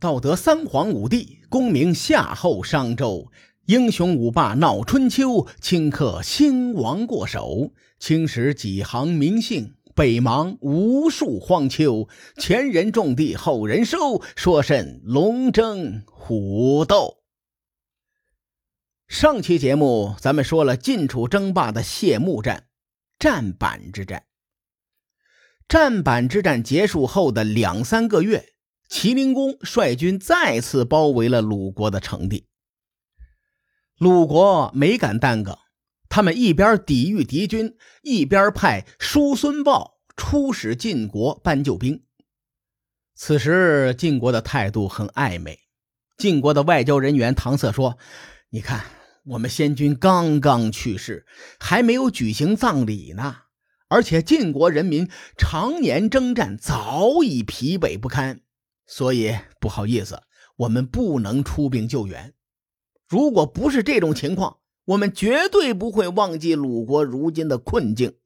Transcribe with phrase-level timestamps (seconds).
[0.00, 3.30] 道德三皇五帝，功名夏后商周，
[3.66, 7.74] 英雄五霸闹春秋，顷刻兴亡过手。
[7.98, 12.08] 青史几行名姓，北邙无数荒丘。
[12.38, 17.18] 前人种地，后人收，说甚龙争虎斗？
[19.06, 22.68] 上期节目咱们说了晋楚争霸的谢幕战——
[23.20, 24.24] 战板之战。
[25.68, 28.54] 战板之战结束后的两三个月。
[28.90, 32.48] 齐灵公率军再次包围了鲁国的城地。
[33.96, 35.60] 鲁国没敢耽搁，
[36.08, 42.02] 他们一边抵御敌军，一边派叔孙豹出使晋国搬救兵。
[43.14, 45.60] 此时晋国的态度很暧昧。
[46.18, 47.96] 晋国的外交人员搪塞说
[48.50, 48.84] ：“你看，
[49.24, 51.24] 我们先君刚刚去世，
[51.60, 53.36] 还没有举行葬礼呢，
[53.88, 58.40] 而且晋国人民常年征战，早已疲惫不堪。”
[58.90, 60.20] 所以不好意思，
[60.56, 62.34] 我们不能出兵救援。
[63.06, 68.18] 如果不是这种情况，我们绝对不会忘记鲁国如今的困境。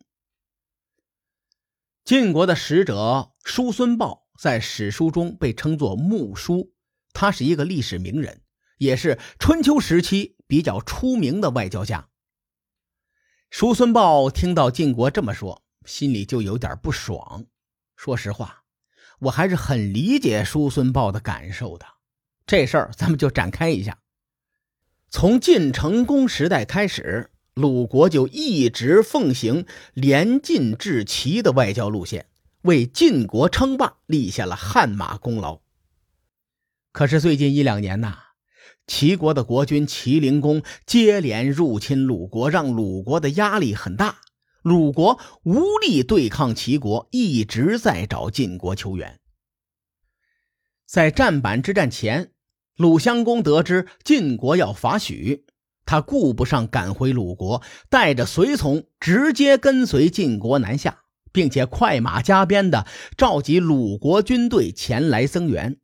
[2.03, 6.73] 晋国的使者叔孙豹在史书中被称作木叔，
[7.13, 8.41] 他是一个历史名人，
[8.79, 12.09] 也是春秋时期比较出名的外交家。
[13.51, 17.45] 叔孙豹听到晋国这么说，心里就有点不爽。
[17.97, 18.64] 说实话。
[19.21, 21.87] 我还是很理解叔孙豹的感受的，
[22.47, 23.99] 这事儿咱们就展开一下。
[25.09, 32.27] 从晋成公时代开始，鲁国就一直奉行联晋制齐的外交路线，
[32.63, 35.61] 为晋国称霸立下了汗马功劳。
[36.91, 38.19] 可是最近一两年呐，
[38.87, 44.19] 齐国的国君齐灵公接连入侵鲁国，让鲁国的压力很大。
[44.65, 49.21] 鲁国无力对抗齐国，一直在找晋国求援。
[50.87, 52.33] 在战板之战前，
[52.75, 55.45] 鲁襄公得知晋国要伐许，
[55.85, 62.87] 他顾不上赶回鲁国，带着随从直接跟随晋国南下，并且快马加鞭的
[63.19, 65.79] 召集鲁国军队前来增援。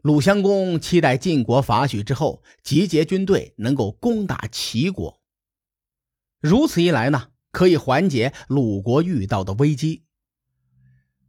[0.00, 5.20] 鲁襄公期待晋国伐许之后，集结军队能够攻打齐国。
[6.40, 7.28] 如此一来呢？
[7.50, 10.04] 可以缓解鲁国遇到的危机。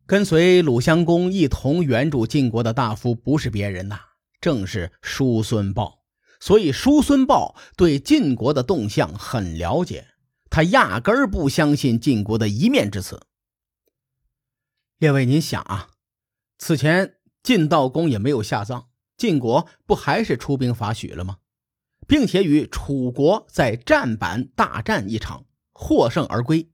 [0.05, 3.99] 跟随鲁襄公一同援助晋国的大夫不是别人呐，
[4.41, 5.99] 正是叔孙豹。
[6.39, 10.07] 所以叔孙豹对晋国的动向很了解，
[10.49, 13.21] 他压根儿不相信晋国的一面之词。
[14.97, 15.89] 列位，您想啊，
[16.57, 18.85] 此前晋悼公也没有下葬，
[19.17, 21.37] 晋国不还是出兵伐许了吗？
[22.07, 25.45] 并且与楚国在战板大战一场。
[25.81, 26.69] 获胜而归，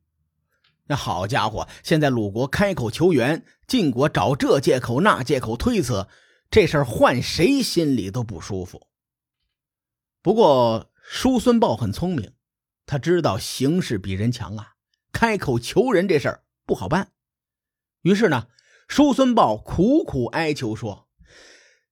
[0.88, 1.67] 那好家伙！
[1.83, 6.07] 现在鲁国开口求援，晋国找这借口那借口推辞，
[6.49, 8.88] 这事儿换谁心里都不舒服。
[10.23, 12.33] 不过叔孙豹很聪明，
[12.88, 14.73] 他知道形势比人强啊，
[15.11, 17.11] 开口求人这事儿不好办。
[18.01, 18.47] 于是呢，
[18.87, 21.07] 叔孙豹苦苦哀求说：“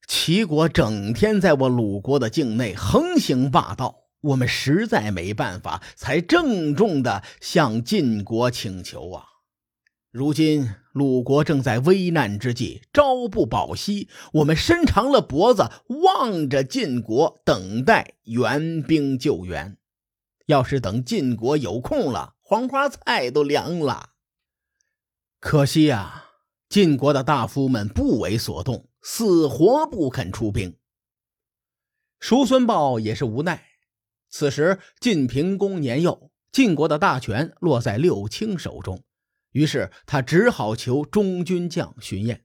[0.08, 9.26] 齐国整天在我鲁国的境内横行霸道。”我们实在没办法，才郑重的向晋国请求啊！
[10.12, 15.70] 如今鲁国正在危难之际，朝不保夕，我们伸长了脖子
[16.04, 19.78] 望着晋国，等待援兵救援。
[20.46, 24.12] 要是等晋国有空了，黄花菜都凉了。
[25.40, 26.26] 可惜呀，
[26.70, 30.78] 晋国的大夫们不为所动，死活不肯出兵。
[32.20, 33.73] 叔孙豹也是无奈。
[34.36, 39.04] 此时，晋平公年幼，晋国的大权落在六卿手中，
[39.52, 42.40] 于是他只好求中军将荀偃。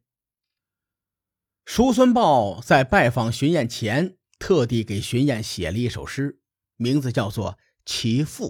[1.65, 6.43] 叔孙豹在拜访荀偃前，特地给荀偃写了一首诗，
[6.77, 7.53] 名字叫做
[7.87, 8.49] 《齐父》。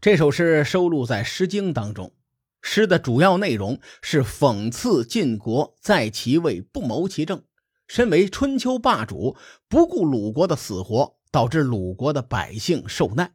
[0.00, 2.12] 这首诗收录在《诗经》当中，
[2.60, 7.44] 诗的主要内容是讽刺晋国在其位不谋其政，
[7.86, 9.36] 身为春秋霸主，
[9.68, 11.15] 不顾鲁国的死活。
[11.30, 13.34] 导致鲁国的百姓受难。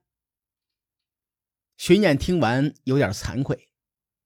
[1.77, 3.69] 荀偃听完有点惭愧，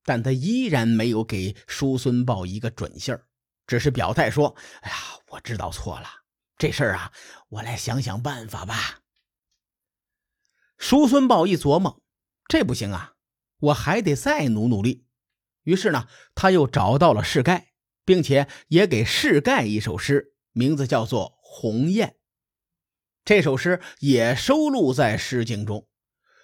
[0.03, 3.27] 但他依然没有给叔孙豹一个准信儿，
[3.65, 4.97] 只是表态说：“哎呀，
[5.29, 6.07] 我知道错了，
[6.57, 7.11] 这事儿啊，
[7.49, 9.01] 我来想想办法吧。”
[10.77, 12.01] 叔孙豹一琢磨，
[12.49, 13.13] 这不行啊，
[13.57, 15.05] 我还得再努努力。
[15.63, 17.71] 于是呢，他又找到了士盖，
[18.03, 22.09] 并且也给士盖一首诗，名字叫做《鸿雁》。
[23.25, 25.79] 这首诗也收录在《诗经》中，《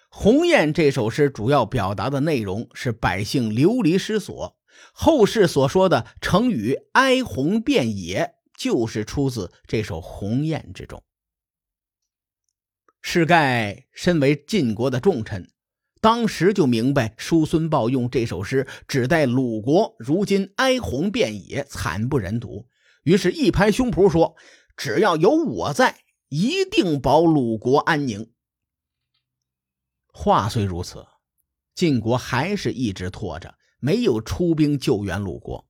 [0.10, 4.57] 鸿雁》这首诗主要表达的内容是百姓流离失所。
[4.92, 11.04] 后世所说的成语“哀鸿遍野”，就是出自这首《鸿雁》之中。
[13.00, 15.51] 世盖身为晋国的重臣，
[16.01, 22.66] 当时就明白叔孙豹用这首诗指代鲁国如今哀鸿遍野，惨不忍睹，
[23.04, 24.36] 于是，一拍胸脯说
[24.75, 26.00] ：“只要有我在，
[26.31, 28.31] 一定保鲁国安宁。”
[30.13, 31.06] 话虽如此，
[31.75, 35.68] 晋国还是一直拖着，没有出兵救援鲁国。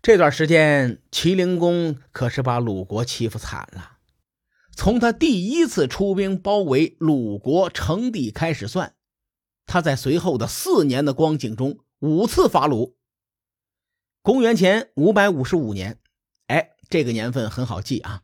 [0.00, 3.98] 这段时间，齐灵公可是把鲁国欺负惨了。
[4.74, 8.94] 从他第一次出兵包围鲁国成地开始算，
[9.66, 12.96] 他在随后的四年的光景中五次伐鲁。
[14.22, 16.00] 公元前五百五十五年，
[16.46, 18.22] 哎，这个年份很好记啊。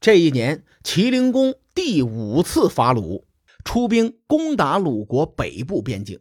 [0.00, 3.26] 这一年，齐灵公第五次伐鲁，
[3.64, 6.20] 出兵攻打鲁国北部边境。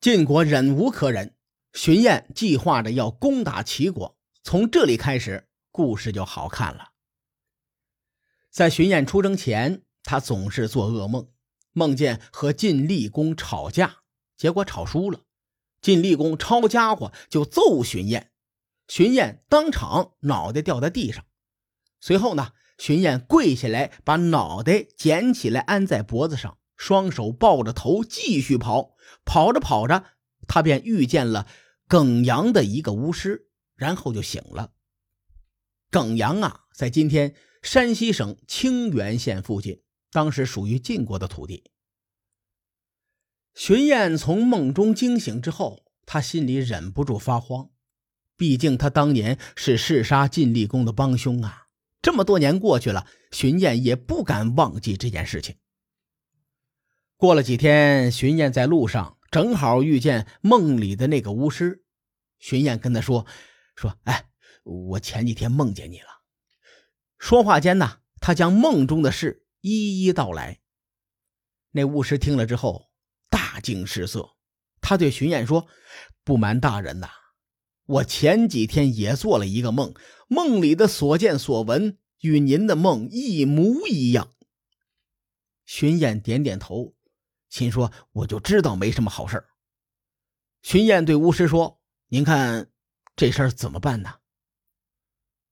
[0.00, 1.34] 晋国忍无可忍，
[1.72, 4.18] 荀偃计划着要攻打齐国。
[4.42, 6.90] 从这里开始，故事就好看了。
[8.50, 11.28] 在荀偃出征前，他总是做噩梦，
[11.72, 14.02] 梦见和晋厉公吵架，
[14.36, 15.20] 结果吵输了。
[15.80, 18.26] 晋厉公抄家伙就揍荀偃，
[18.86, 21.24] 荀偃当场脑袋掉在地上。
[22.00, 28.96] 随后呢，荀偃跪下来，把脑袋捡起来安在脖子上，双手抱着头继续跑。
[29.24, 30.04] 跑着跑着，
[30.48, 31.46] 他便遇见了
[31.86, 33.48] 耿阳的一个巫师。
[33.76, 34.72] 然后就醒了。
[35.90, 39.82] 耿阳啊，在今天山西省清源县附近，
[40.12, 41.72] 当时属于晋国的土地。
[43.52, 47.70] 荀偃从梦中惊醒之后，他心里忍不住发慌，
[48.36, 51.63] 毕竟他当年是弑杀晋厉公的帮凶啊。
[52.04, 55.56] 这么多年过去了，荀燕也不敢忘记这件事情。
[57.16, 61.82] 过了几天，荀燕在路上正好遇见梦里的那个巫师，
[62.38, 63.26] 荀燕跟他说。
[63.74, 64.26] 说：“哎，
[64.64, 66.08] 我前几天梦见你了。”
[67.18, 70.60] 说话间呢，他将梦中的事一一道来。
[71.70, 72.90] 那巫师听了之后
[73.30, 74.36] 大惊失色，
[74.82, 75.66] 他对荀燕说
[76.22, 77.08] ：“不瞒大人呐，
[77.86, 79.94] 我前几天也做了一个梦，
[80.28, 84.30] 梦里的所见所闻与您的梦一模一样。”
[85.66, 86.94] 荀燕点点头，
[87.48, 89.44] 心说：“我就知道没什么好事
[90.62, 92.70] 荀燕对巫师说：“您看。”
[93.16, 94.14] 这事儿怎么办呢？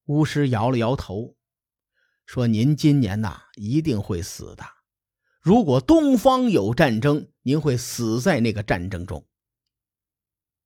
[0.06, 1.36] 巫师摇了摇头，
[2.26, 4.64] 说：“您今年呐一定会死的。
[5.40, 9.28] 如果东方有战争，您会死在那个战争中。”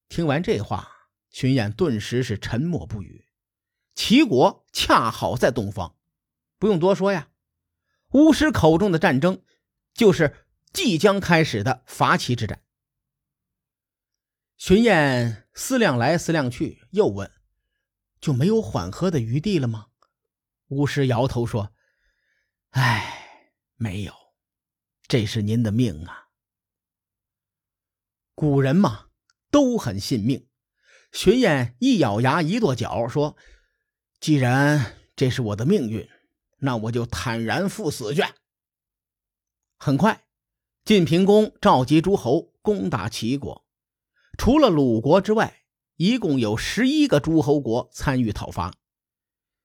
[0.09, 0.91] 听完这话，
[1.37, 3.27] 荀偃顿时是沉默不语。
[3.95, 5.95] 齐国恰好在东方，
[6.59, 7.29] 不用多说呀。
[8.13, 9.43] 巫师口中的战争，
[9.93, 12.63] 就是即将开始的伐齐之战。
[14.57, 17.31] 荀偃思量来思量去，又问
[18.19, 19.89] ：“就没有缓和的余地了吗？”
[20.69, 21.75] 巫师摇头说
[22.71, 24.15] ：“哎，没有，
[25.07, 26.29] 这是您的命啊。”
[28.35, 29.11] 古人嘛，
[29.51, 30.49] 都很信命。
[31.17, 33.39] 荀偃一咬牙，一跺脚，说
[34.21, 36.07] ：“既然这是我的命运，
[36.59, 38.23] 那我就坦然赴死去。”
[39.81, 40.27] 很快，
[40.85, 43.65] 晋平公召集诸侯攻打齐国。
[44.37, 45.63] 除了鲁国之外，
[45.97, 48.75] 一共有十一个诸侯国参与讨伐。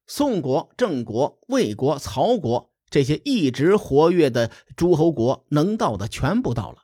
[0.07, 6.83] 宋国、郑国、魏国、曹国这些一直活跃的诸侯国，能到的全部到了。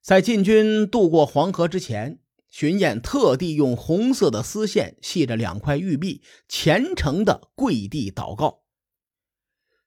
[0.00, 2.19] 在晋军渡过黄河之前，
[2.50, 8.64] 荀偃特地用红色的丝线系着两块玉璧，虔诚的跪地祷告，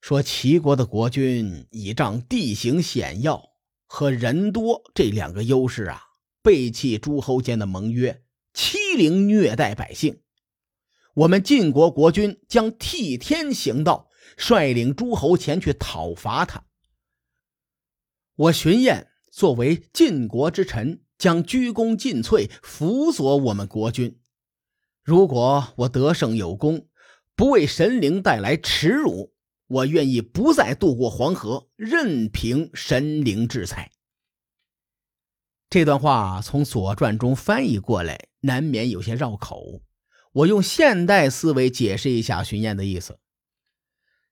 [0.01, 3.49] 说：“齐国的国君倚仗地形险要
[3.85, 6.01] 和人多这两个优势啊。”
[6.41, 8.21] 背弃诸侯间的盟约，
[8.53, 10.19] 欺凌虐待百姓。
[11.13, 16.65] 我们晋国国君将替天行道，率领诸侯前去讨伐他。
[18.35, 24.19] 我荀偃作为晋国之臣，将鞠躬尽瘁，辅佐我们国君。
[25.05, 26.89] 如果我得胜有功，
[27.33, 29.33] 不为神灵带来耻辱，
[29.67, 33.89] 我愿意不再渡过黄河，任凭神灵制裁。
[35.69, 39.81] 这段话从《左传》中翻译过来，难免有些绕口。
[40.33, 43.17] 我用现代思维解释一下荀偃的意思。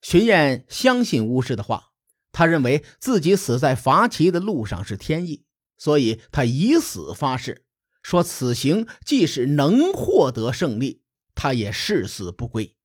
[0.02, 1.94] 荀偃相信巫师的话，
[2.34, 5.46] 他认为自己死在伐齐的路上是天意，
[5.82, 7.66] 所以他以死发誓，
[8.04, 11.02] 说此行即使能获得胜利，
[11.34, 12.76] 他也誓死不归。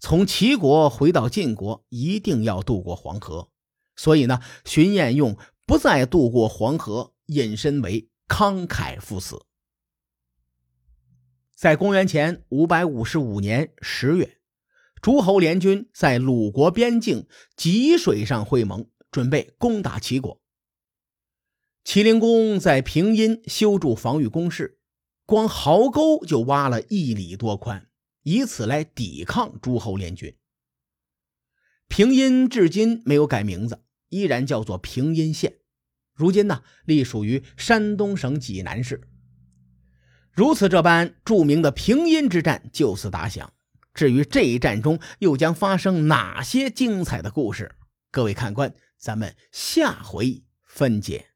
[0.00, 3.52] 从齐国回到晋国，一定要渡过黄河。
[3.94, 7.12] 所以呢，荀彦用不再渡过黄河。
[7.26, 9.46] 引申为慷慨赴死。
[11.54, 14.38] 在公元前五百五十五年十月，
[15.00, 20.40] 诸侯联军在鲁国边境济水上会盟，准备攻打齐国。
[21.86, 24.80] 齐灵公在平阴修筑防御工事，
[25.24, 27.86] 光壕沟就挖了一里多宽，
[28.24, 30.36] 以此来抵抗诸侯联军。
[31.86, 35.58] 平阴至今没有改名字，依然叫做平阴县。
[36.12, 39.08] 如今呢，隶属于山东省济南市。
[40.32, 43.52] 如此这般，著名的平阴之战就此打响。
[43.94, 47.76] 至于这一战中又将发生哪些精彩的故事，
[48.10, 51.35] 各位看官，咱们下回分解。